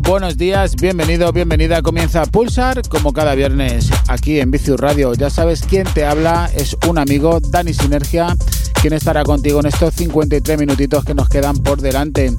[0.00, 1.82] buenos días, bienvenido, bienvenida.
[1.82, 5.14] Comienza a Pulsar como cada viernes aquí en Vicius Radio.
[5.14, 8.34] Ya sabes quién te habla, es un amigo, Dani Sinergia,
[8.80, 12.34] quien estará contigo en estos 53 minutitos que nos quedan por delante.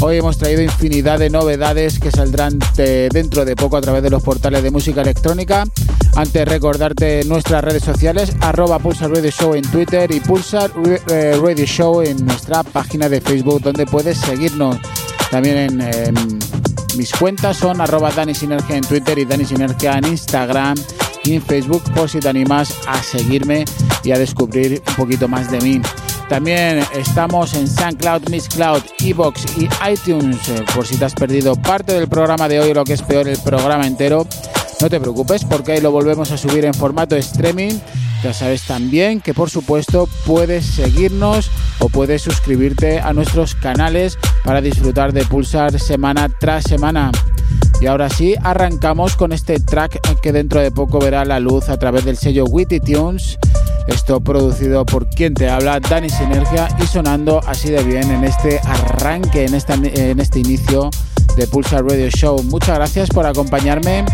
[0.00, 4.22] Hoy hemos traído infinidad de novedades que saldrán dentro de poco a través de los
[4.22, 5.64] portales de música electrónica.
[6.14, 10.70] Antes recordarte nuestras redes sociales, arroba Pulsar Radio Show en Twitter y Pulsar
[11.10, 14.78] eh, Radio Show en nuestra página de Facebook donde puedes seguirnos.
[15.30, 16.40] También en
[16.96, 20.76] mis cuentas son arroba Dani Sinergia en Twitter y Dani Sinergia en Instagram
[21.24, 23.64] y en Facebook por si te animas a seguirme
[24.02, 25.80] y a descubrir un poquito más de mí.
[26.28, 31.92] También estamos en SoundCloud, Mixcloud, Evox y iTunes eh, por si te has perdido parte
[31.92, 34.26] del programa de hoy o lo que es peor el programa entero.
[34.80, 37.74] No te preocupes porque ahí lo volvemos a subir en formato streaming
[38.22, 44.60] ya sabes también que por supuesto puedes seguirnos o puedes suscribirte a nuestros canales para
[44.60, 47.10] disfrutar de Pulsar semana tras semana.
[47.80, 51.78] Y ahora sí, arrancamos con este track que dentro de poco verá la luz a
[51.78, 53.38] través del sello Witty Tunes.
[53.86, 58.60] Esto producido por quien te habla, Dani Sinergia, y sonando así de bien en este
[58.64, 60.90] arranque, en, en este inicio
[61.40, 62.42] de Pulsar Radio Show.
[62.44, 64.04] Muchas gracias por acompañarme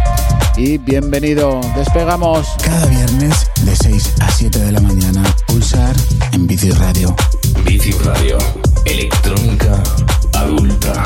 [0.56, 1.60] y bienvenido.
[1.74, 2.46] Despegamos.
[2.62, 5.94] Cada viernes de 6 a 7 de la mañana, pulsar
[6.32, 7.16] en Bici Radio.
[7.64, 8.38] Bici Radio,
[8.84, 9.82] electrónica
[10.34, 11.02] adulta.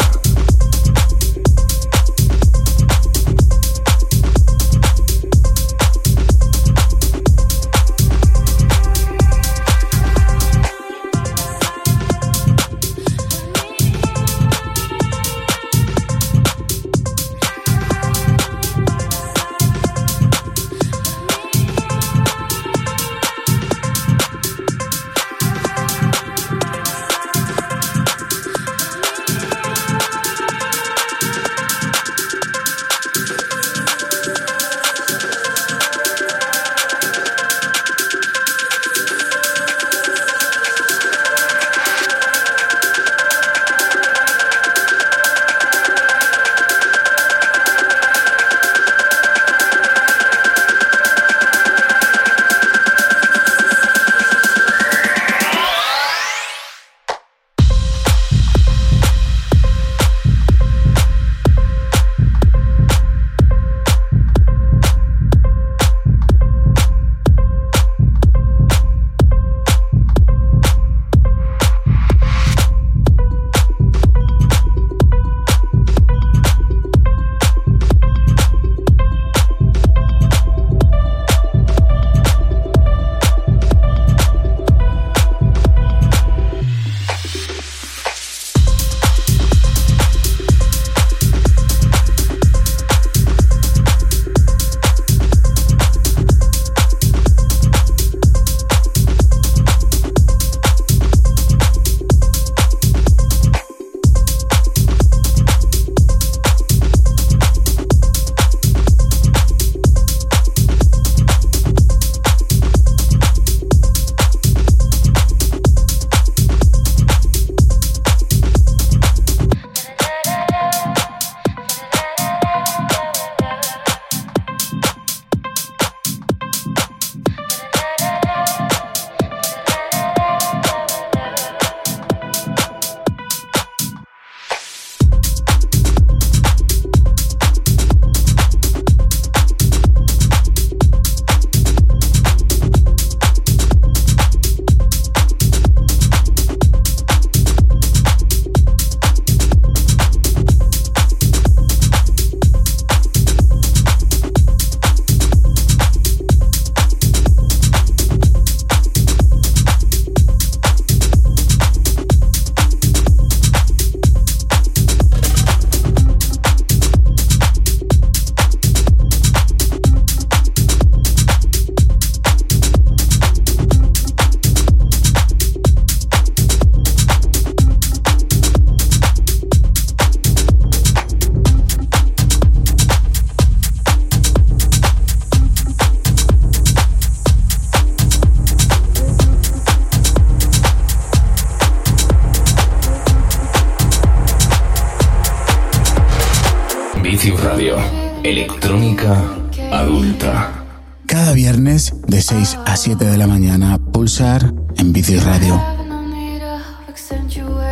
[207.37, 207.70] you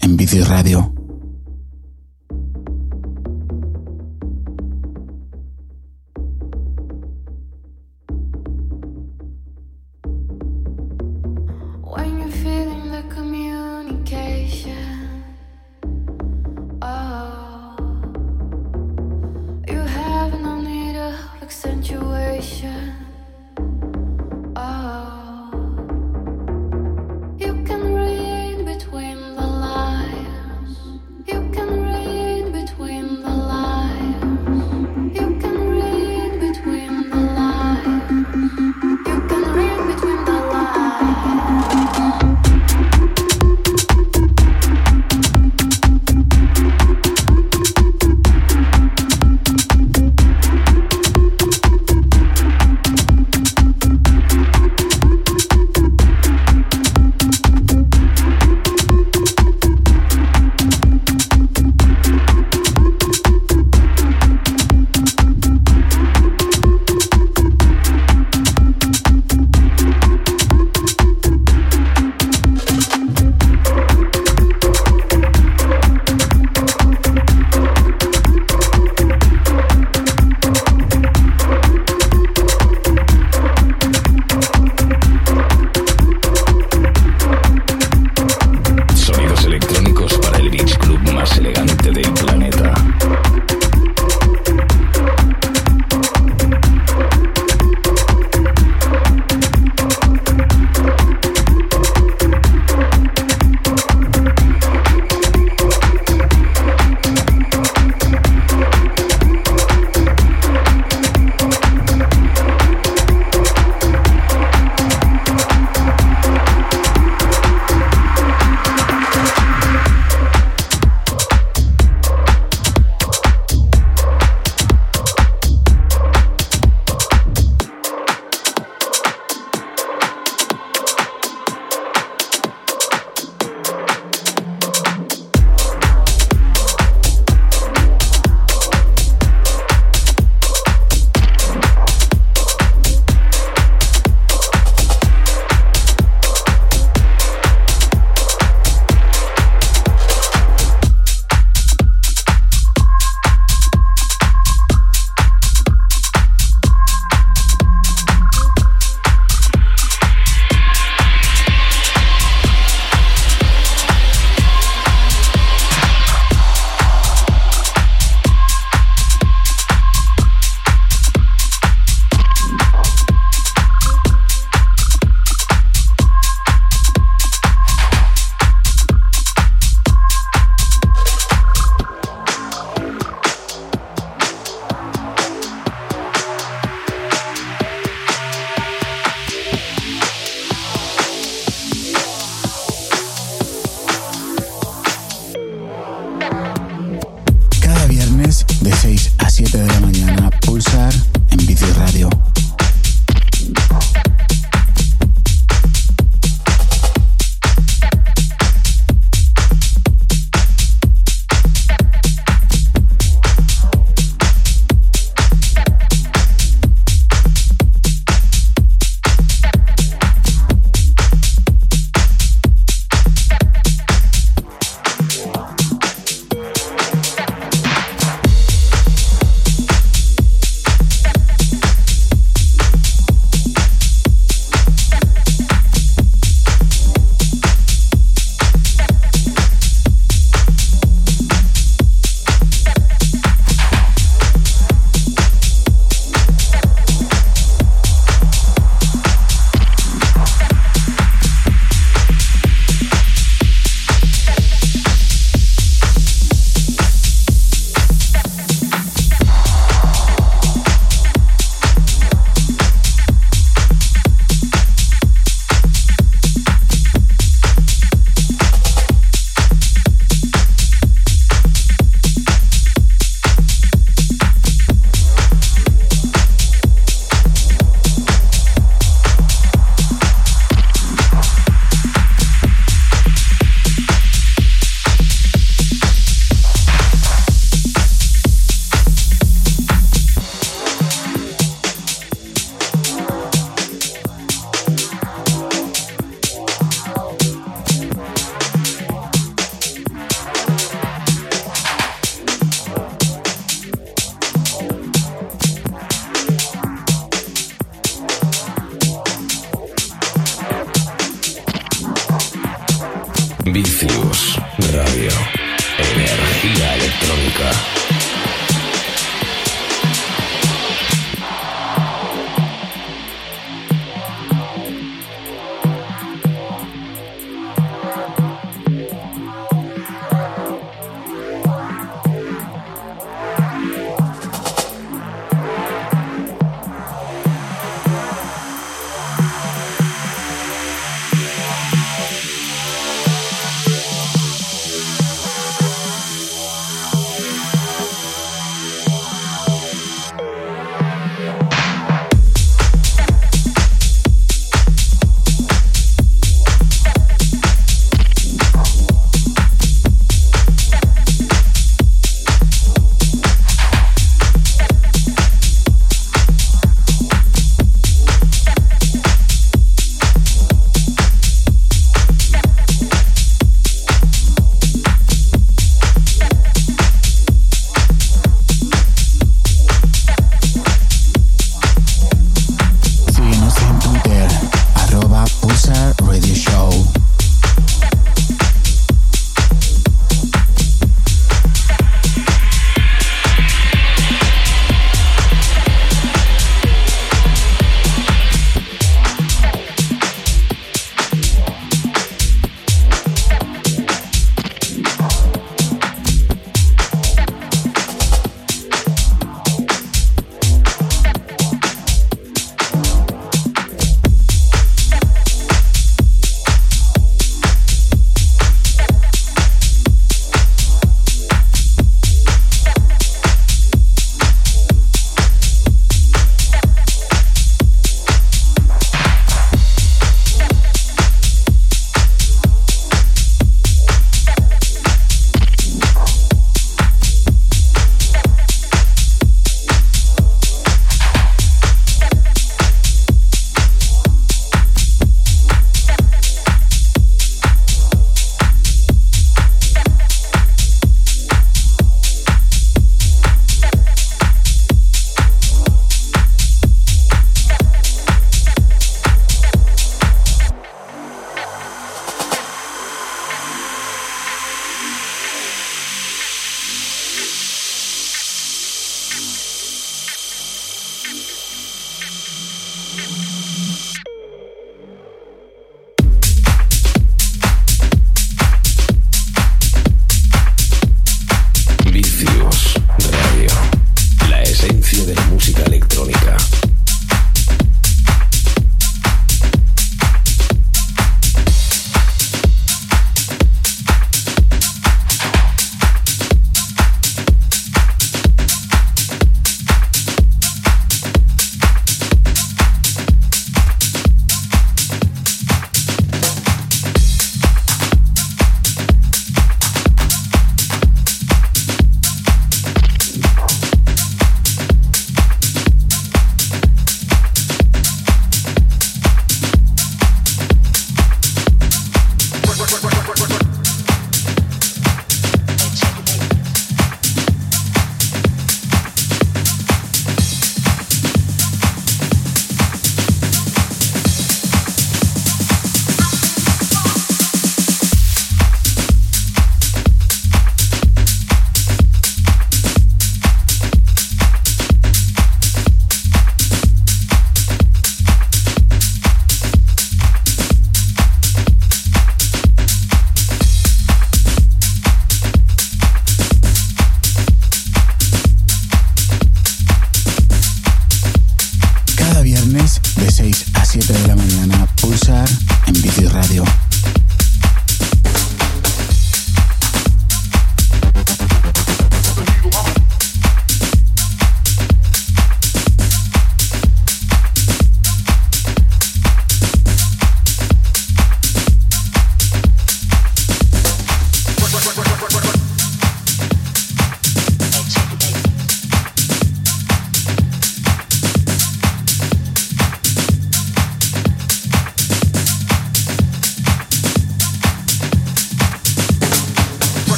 [0.00, 0.97] en Bici Radio.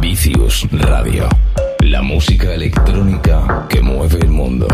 [0.00, 1.28] Vicius Radio.
[1.80, 4.66] La música electrónica que mueve el mundo.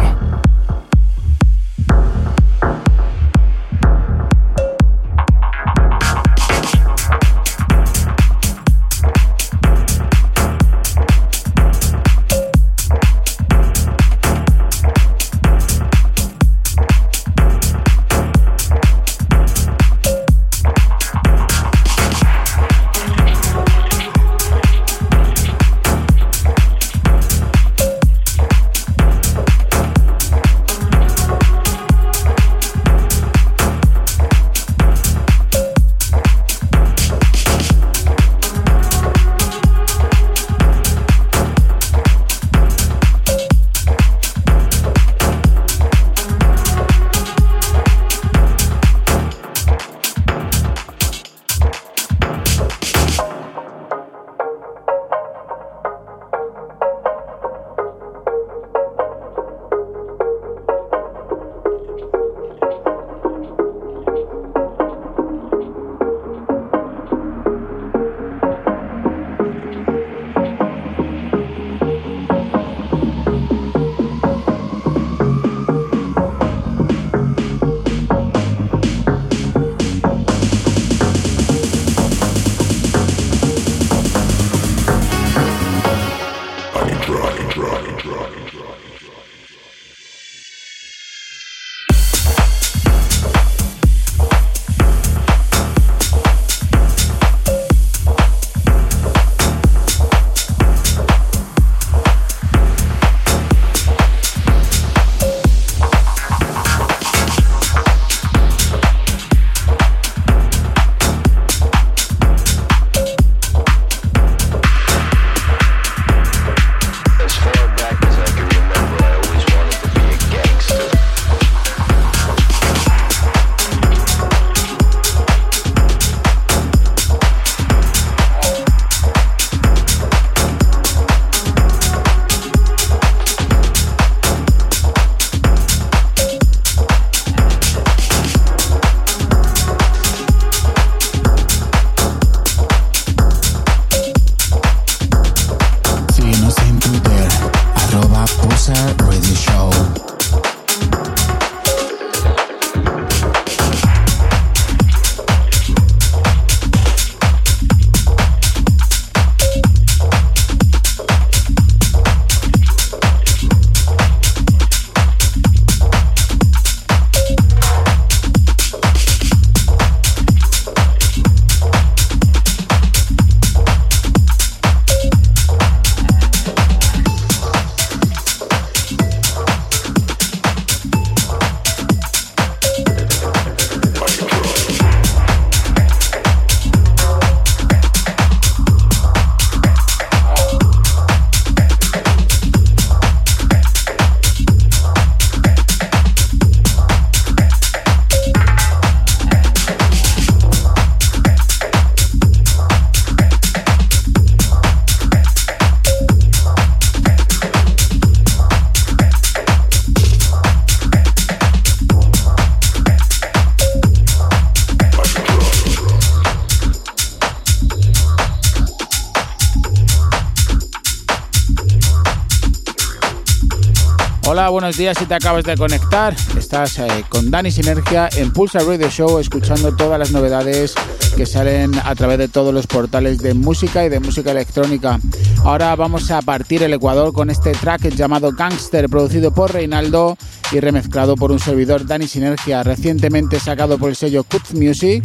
[224.50, 226.14] Buenos días si te acabas de conectar.
[226.38, 230.74] Estás eh, con Dani Sinergia en Pulsar Radio Show escuchando todas las novedades
[231.16, 235.00] que salen a través de todos los portales de música y de música electrónica.
[235.42, 240.16] Ahora vamos a partir el Ecuador con este track llamado Gangster, producido por Reinaldo
[240.52, 245.04] y remezclado por un servidor Dani Sinergia, recientemente sacado por el sello Cut Music.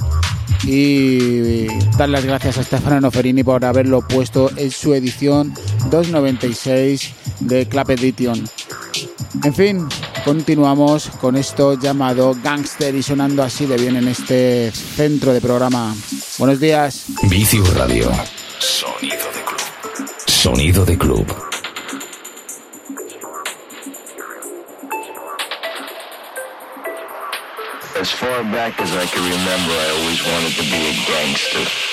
[0.64, 1.66] Y
[1.98, 5.54] dar las gracias a Stefano Noferini por haberlo puesto en su edición
[5.90, 8.44] 296 de Clap Edition.
[9.34, 9.88] En fin,
[10.26, 15.96] continuamos con esto llamado Gangster y sonando así de bien en este centro de programa.
[16.38, 17.06] Buenos días.
[17.30, 18.12] Vicio Radio.
[18.60, 20.08] Sonido de club.
[20.28, 21.26] Sonido de club.
[28.00, 31.91] As far back as I can remember, I always wanted to be a gangster.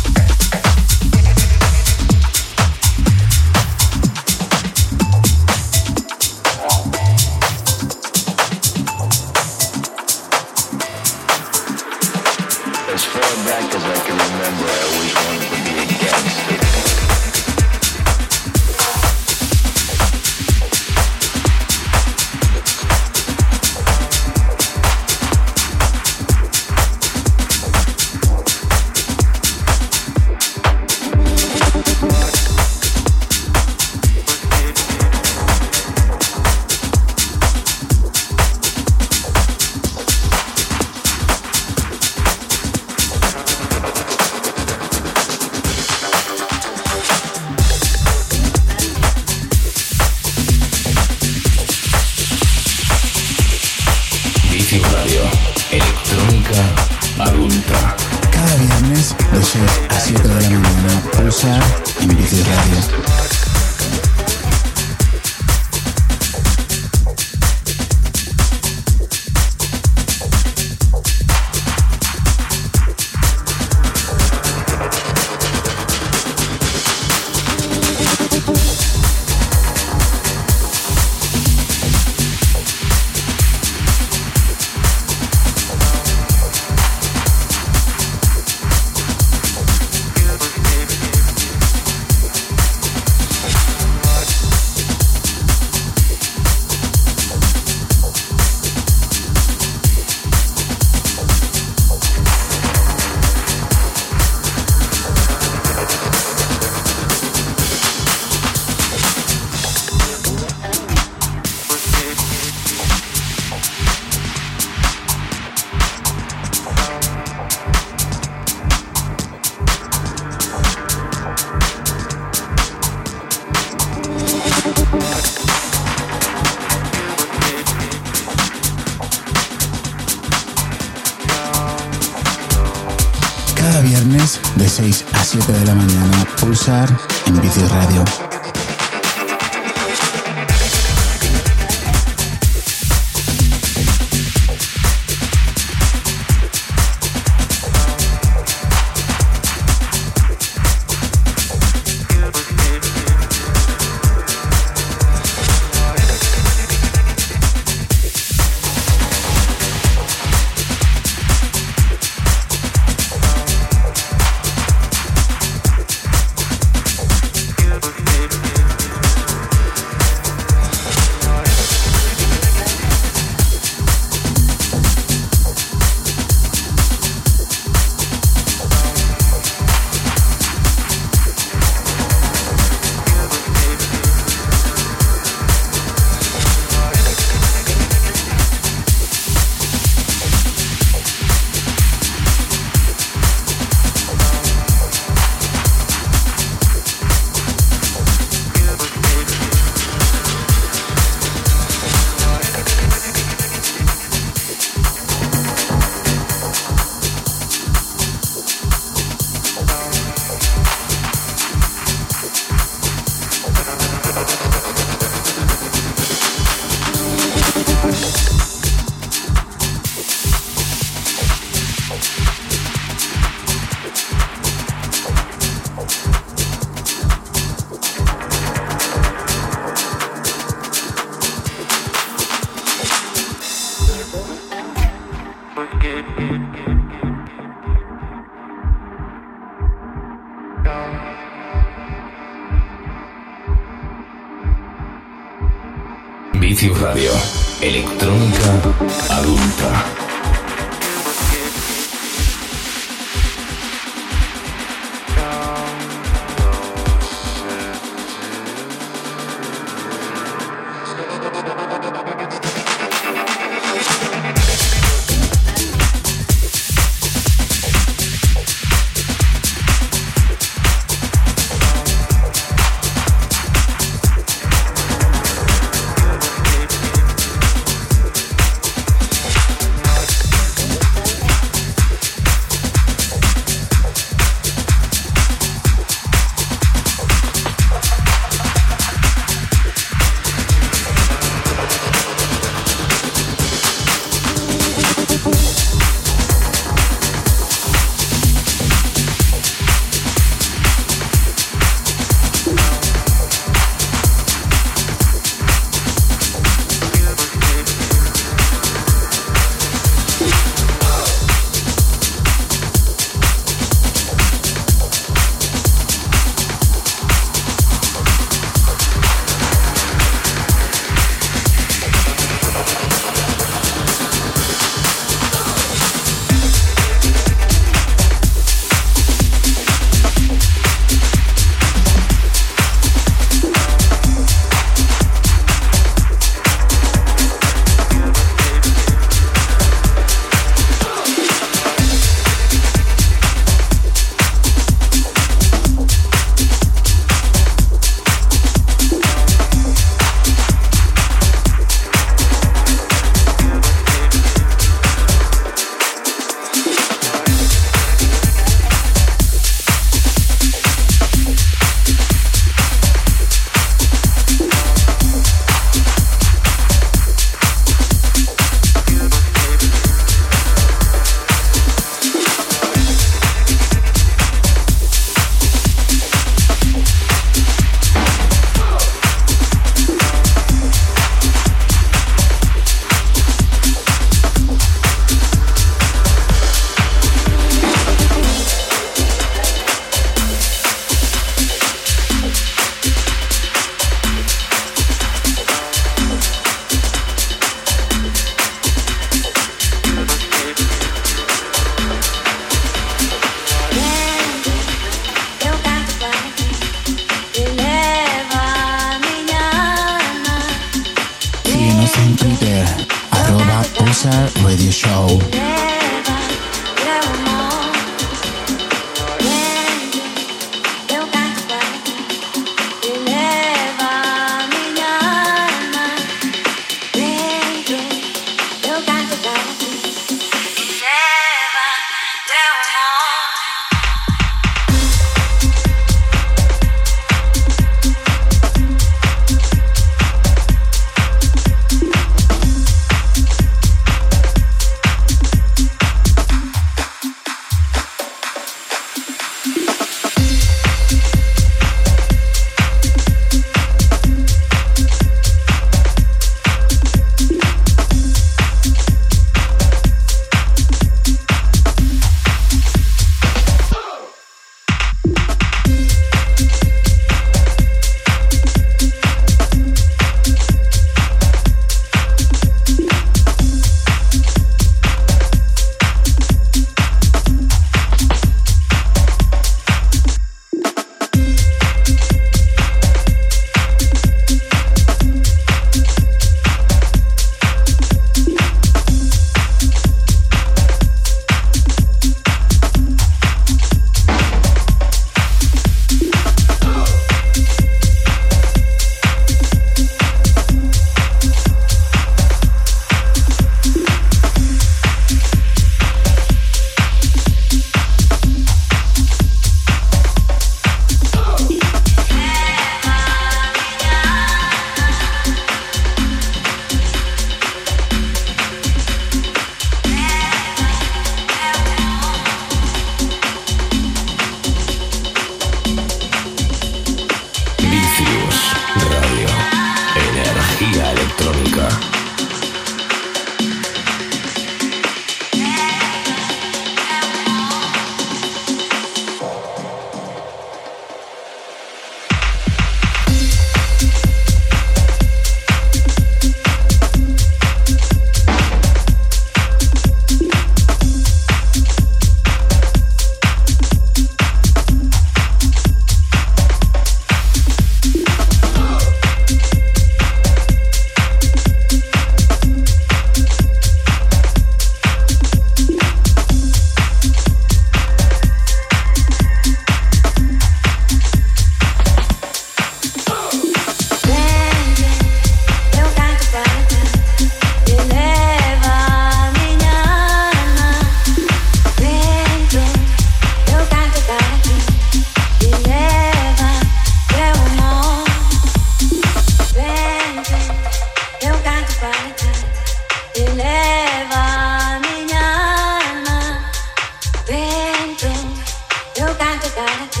[599.20, 600.00] down to vanity.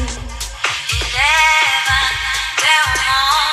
[1.12, 2.14] Eleven,
[2.56, 3.49] tell.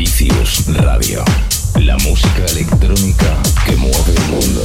[0.00, 1.22] Vicious Radio.
[1.78, 3.36] La música electrónica
[3.66, 4.62] que mueve el mundo.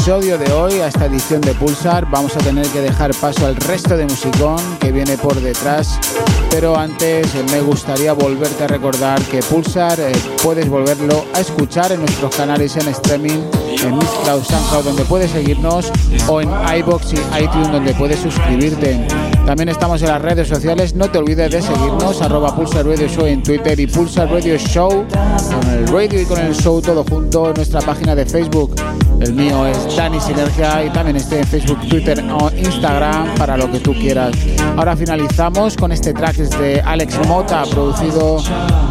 [0.00, 2.08] Episodio de hoy, a esta edición de Pulsar.
[2.10, 6.00] Vamos a tener que dejar paso al resto de musicón que viene por detrás.
[6.50, 10.10] Pero antes me gustaría volverte a recordar que Pulsar eh,
[10.42, 13.42] puedes volverlo a escuchar en nuestros canales en streaming,
[13.82, 15.92] en Mixcloud, SoundCloud, donde puedes seguirnos,
[16.28, 16.48] o en
[16.78, 19.06] iBox y iTunes, donde puedes suscribirte.
[19.44, 20.94] También estamos en las redes sociales.
[20.94, 25.04] No te olvides de seguirnos, arroba Pulsar Radio Show en Twitter y Pulsar Radio Show
[25.10, 28.74] con el radio y con el show todo junto en nuestra página de Facebook.
[29.20, 33.70] El mío es Dani Sinergia y también estoy en Facebook, Twitter o Instagram para lo
[33.70, 34.34] que tú quieras.
[34.76, 38.42] Ahora finalizamos con este track de Alex Mota, producido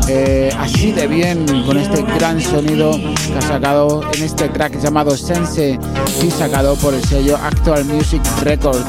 [0.07, 5.17] eh, así de bien con este gran sonido que ha sacado en este track llamado
[5.17, 5.79] Sense
[6.23, 8.85] y sacado por el sello Actual Music Records.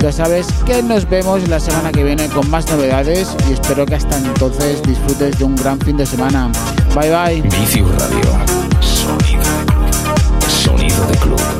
[0.00, 3.94] Ya sabes que nos vemos la semana que viene con más novedades y espero que
[3.94, 6.52] hasta entonces disfrutes de un gran fin de semana.
[6.94, 7.42] Bye bye.
[7.42, 8.63] Vicius Radio.
[11.04, 11.38] Sonido de club.
[11.38, 11.53] Sonido de